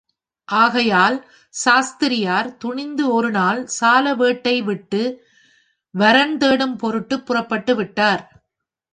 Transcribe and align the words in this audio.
ஆகையால் 0.45 1.17
சாஸ்திரியார் 1.49 2.57
துணிந்து 2.57 3.13
ஒரு 3.13 3.31
நாள் 3.31 3.67
சாலவேட்டைவிட்டு, 3.81 5.15
வரன் 5.91 6.37
தேடும் 6.37 6.75
பொருட்டுப் 6.75 7.31
புறப்பட்டுவிட்டார். 7.31 8.23